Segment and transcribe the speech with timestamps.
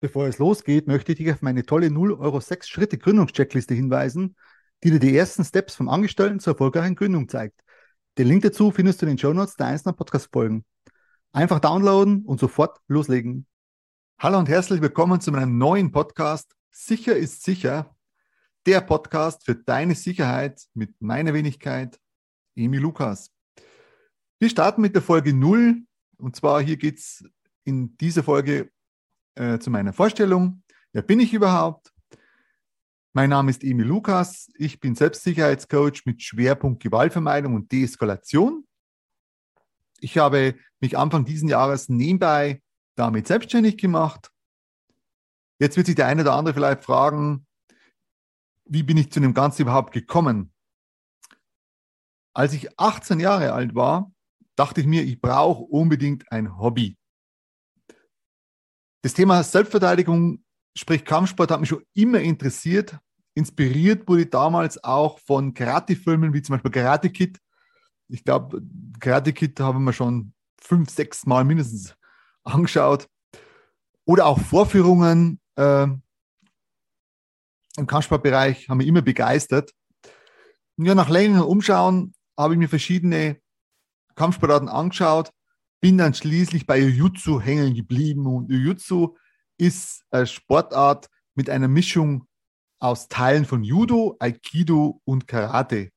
[0.00, 4.36] Bevor es losgeht, möchte ich dich auf meine tolle 0 Euro 6 Schritte Gründungscheckliste hinweisen,
[4.84, 7.60] die dir die ersten Steps vom Angestellten zur erfolgreichen Gründung zeigt.
[8.16, 10.64] Den Link dazu findest du in den Show Notes der einzelnen Podcast-Folgen.
[11.32, 13.48] Einfach downloaden und sofort loslegen.
[14.20, 17.96] Hallo und herzlich willkommen zu meinem neuen Podcast Sicher ist sicher.
[18.66, 21.98] Der Podcast für deine Sicherheit mit meiner Wenigkeit,
[22.54, 23.32] Emi Lukas.
[24.38, 25.82] Wir starten mit der Folge 0
[26.18, 27.24] und zwar hier geht es
[27.64, 28.70] in dieser Folge
[29.38, 30.62] äh, zu meiner Vorstellung.
[30.92, 31.92] Wer bin ich überhaupt?
[33.12, 34.48] Mein Name ist Emil Lukas.
[34.56, 38.66] Ich bin Selbstsicherheitscoach mit Schwerpunkt Gewaltvermeidung und Deeskalation.
[40.00, 42.62] Ich habe mich Anfang dieses Jahres nebenbei
[42.96, 44.30] damit selbstständig gemacht.
[45.58, 47.46] Jetzt wird sich der eine oder andere vielleicht fragen,
[48.64, 50.52] wie bin ich zu dem Ganzen überhaupt gekommen?
[52.34, 54.12] Als ich 18 Jahre alt war,
[54.54, 56.97] dachte ich mir, ich brauche unbedingt ein Hobby.
[59.02, 60.42] Das Thema Selbstverteidigung,
[60.76, 62.98] sprich Kampfsport, hat mich schon immer interessiert.
[63.34, 67.38] Inspiriert wurde ich damals auch von Karate-Filmen wie zum Beispiel Karate Kid.
[68.08, 68.60] Ich glaube,
[68.98, 71.94] Karate Kid haben wir schon fünf, sechs Mal mindestens
[72.42, 73.08] angeschaut.
[74.04, 75.86] Oder auch Vorführungen äh,
[77.76, 79.72] im Kampfsportbereich haben mich immer begeistert.
[80.76, 83.40] Ja, nach längerem Umschauen habe ich mir verschiedene
[84.16, 85.32] Kampfsportarten angeschaut
[85.80, 88.26] bin dann schließlich bei Jiu-Jitsu hängen geblieben.
[88.26, 89.16] Und Jiu-Jitsu
[89.58, 92.26] ist eine Sportart mit einer Mischung
[92.80, 95.90] aus Teilen von Judo, Aikido und Karate.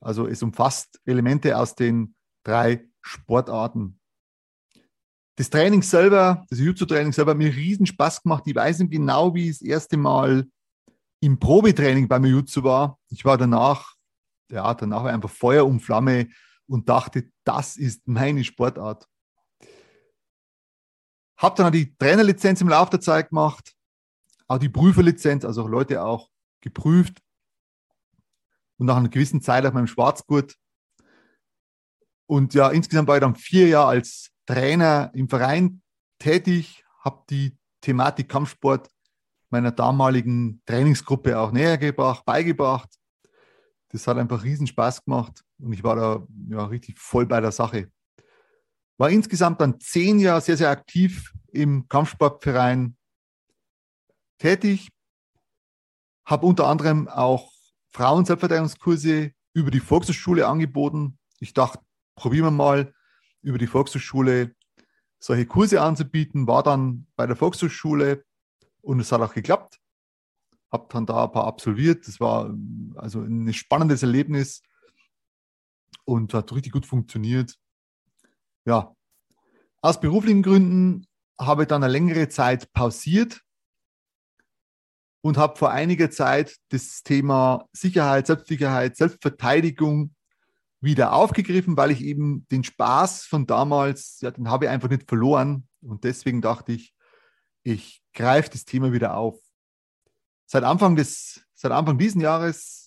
[0.00, 3.98] Also es umfasst Elemente aus den drei Sportarten.
[5.36, 8.44] Das Training selber, das Jiu-Jitsu-Training selber hat mir riesen Spaß gemacht.
[8.46, 10.46] Ich weiß nicht genau, wie ich das erste Mal
[11.20, 12.98] im Probetraining beim Jiu-Jitsu war.
[13.10, 13.94] Ich war danach,
[14.50, 16.28] ja, danach war einfach Feuer und Flamme
[16.68, 19.08] und dachte, das ist meine Sportart.
[21.36, 23.74] Habe dann die Trainerlizenz im Laufe der Zeit gemacht,
[24.48, 27.22] auch die Prüferlizenz, also Leute auch geprüft.
[28.78, 30.56] Und nach einer gewissen Zeit auf meinem Schwarzgurt.
[32.26, 35.82] Und ja, insgesamt war ich dann vier Jahre als Trainer im Verein
[36.18, 38.90] tätig, habe die Thematik Kampfsport
[39.48, 42.90] meiner damaligen Trainingsgruppe auch näher gebracht, beigebracht.
[43.88, 47.52] Das hat einfach riesen Spaß gemacht und ich war da ja, richtig voll bei der
[47.52, 47.90] Sache.
[48.98, 52.96] War insgesamt dann zehn Jahre sehr, sehr aktiv im Kampfsportverein
[54.38, 54.88] tätig.
[56.24, 57.52] Habe unter anderem auch
[57.90, 61.18] Frauen-Selbstverteidigungskurse über die Volkshochschule angeboten.
[61.40, 61.80] Ich dachte,
[62.14, 62.92] probieren wir mal
[63.42, 64.54] über die Volkshochschule
[65.18, 66.46] solche Kurse anzubieten.
[66.46, 68.24] War dann bei der Volkshochschule
[68.82, 69.78] und es hat auch geklappt.
[70.70, 72.06] Habe dann da ein paar absolviert.
[72.06, 72.54] Das war
[72.96, 74.62] also ein spannendes Erlebnis
[76.06, 77.54] und hat richtig gut funktioniert.
[78.64, 78.94] Ja,
[79.82, 81.06] aus beruflichen Gründen
[81.38, 83.42] habe ich dann eine längere Zeit pausiert
[85.20, 90.14] und habe vor einiger Zeit das Thema Sicherheit, Selbstsicherheit, Selbstverteidigung
[90.80, 95.08] wieder aufgegriffen, weil ich eben den Spaß von damals, ja, den habe ich einfach nicht
[95.08, 95.68] verloren.
[95.82, 96.94] Und deswegen dachte ich,
[97.62, 99.38] ich greife das Thema wieder auf.
[100.46, 102.85] Seit Anfang des, seit Anfang diesen Jahres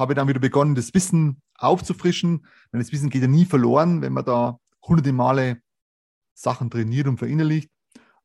[0.00, 2.46] habe dann wieder begonnen, das Wissen aufzufrischen.
[2.72, 5.62] Denn das Wissen geht ja nie verloren, wenn man da hunderte Male
[6.34, 7.70] Sachen trainiert und verinnerlicht.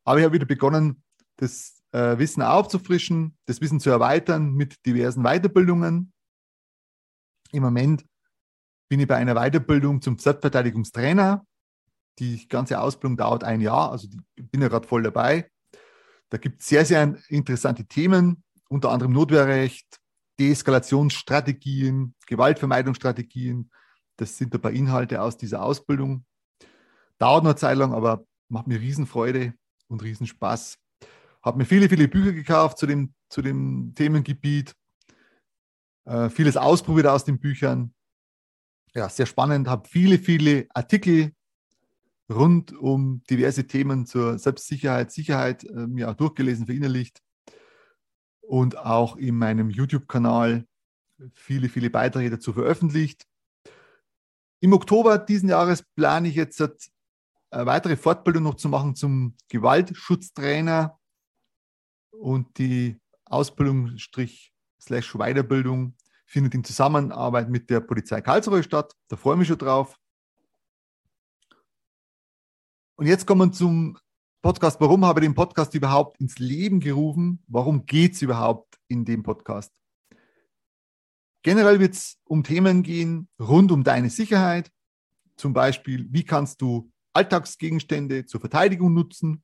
[0.06, 1.04] Aber ich habe wieder begonnen,
[1.36, 6.14] das äh, Wissen aufzufrischen, das Wissen zu erweitern mit diversen Weiterbildungen.
[7.52, 8.06] Im Moment
[8.88, 11.46] bin ich bei einer Weiterbildung zum Selbstverteidigungstrainer.
[12.20, 15.52] Die ganze Ausbildung dauert ein Jahr, also bin ja gerade voll dabei.
[16.30, 20.00] Da gibt es sehr, sehr interessante Themen, unter anderem Notwehrrecht,
[20.40, 23.72] Deeskalationsstrategien, Gewaltvermeidungsstrategien.
[24.18, 26.26] Das sind ein paar Inhalte aus dieser Ausbildung.
[27.18, 29.54] Dauert noch eine Zeit lang, aber macht mir Riesenfreude
[29.88, 30.78] und Riesenspaß.
[31.42, 34.76] Habe mir viele, viele Bücher gekauft zu dem, zu dem Themengebiet.
[36.06, 37.94] Äh, vieles ausprobiert aus den Büchern.
[38.94, 39.68] Ja, sehr spannend.
[39.68, 41.34] Habe viele, viele Artikel
[42.30, 47.22] rund um diverse Themen zur Selbstsicherheit, Sicherheit äh, mir auch durchgelesen, verinnerlicht
[48.48, 50.68] und auch in meinem YouTube-Kanal
[51.34, 53.26] viele, viele Beiträge dazu veröffentlicht.
[54.60, 56.62] Im Oktober diesen Jahres plane ich jetzt
[57.52, 61.00] eine weitere Fortbildung noch zu machen zum Gewaltschutztrainer
[62.12, 65.96] und die Ausbildung slash Weiterbildung
[66.26, 68.94] findet in Zusammenarbeit mit der Polizei Karlsruhe statt.
[69.08, 70.00] Da freue ich mich schon drauf.
[72.98, 73.98] Und jetzt kommen wir zum
[74.46, 74.80] Podcast.
[74.80, 77.44] Warum habe ich den Podcast überhaupt ins Leben gerufen?
[77.48, 79.74] Warum geht es überhaupt in dem Podcast?
[81.42, 84.70] Generell wird es um Themen gehen rund um deine Sicherheit.
[85.36, 89.44] Zum Beispiel, wie kannst du Alltagsgegenstände zur Verteidigung nutzen?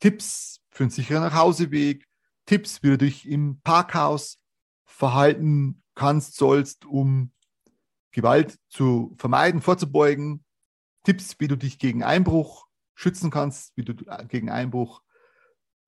[0.00, 2.04] Tipps für einen sicheren Nachhauseweg,
[2.46, 4.40] Tipps, wie du dich im Parkhaus
[4.86, 7.30] verhalten kannst, sollst, um
[8.10, 10.44] Gewalt zu vermeiden, vorzubeugen,
[11.04, 12.66] Tipps, wie du dich gegen Einbruch
[13.00, 13.94] schützen kannst, wie du
[14.28, 15.02] gegen Einbruch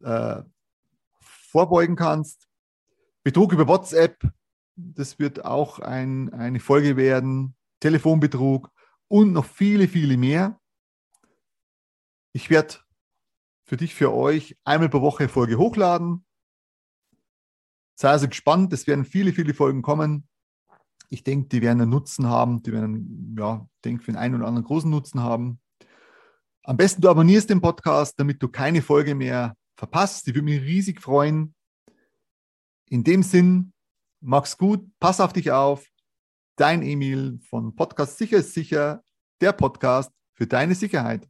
[0.00, 0.42] äh,
[1.20, 2.48] vorbeugen kannst.
[3.22, 4.18] Betrug über WhatsApp,
[4.76, 7.54] das wird auch ein, eine Folge werden.
[7.80, 8.70] Telefonbetrug
[9.08, 10.58] und noch viele, viele mehr.
[12.32, 12.76] Ich werde
[13.64, 16.24] für dich, für euch einmal pro Woche Folge hochladen.
[17.94, 20.26] Sei also gespannt, es werden viele, viele Folgen kommen.
[21.10, 24.46] Ich denke, die werden einen Nutzen haben, die werden, ja, denke, für den einen oder
[24.46, 25.60] anderen großen Nutzen haben.
[26.64, 30.28] Am besten du abonnierst den Podcast, damit du keine Folge mehr verpasst.
[30.28, 31.54] Ich würde mich riesig freuen.
[32.88, 33.72] In dem Sinn,
[34.20, 35.84] mach's gut, pass auf dich auf.
[36.54, 39.02] Dein Emil von Podcast Sicher ist sicher,
[39.40, 41.26] der Podcast für deine Sicherheit.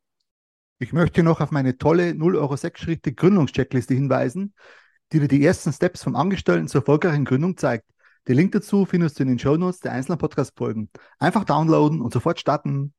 [0.79, 4.52] Ich möchte noch auf meine tolle 0 Euro 6 Schritte Gründungscheckliste hinweisen,
[5.12, 7.87] die dir die ersten Steps vom Angestellten zur erfolgreichen Gründung zeigt.
[8.28, 10.90] Den Link dazu findest du in den Shownotes der einzelnen Podcast-Folgen.
[11.19, 12.93] Einfach downloaden und sofort starten.